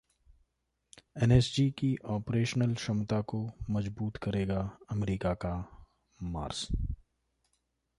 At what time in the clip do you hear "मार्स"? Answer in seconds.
6.19-6.67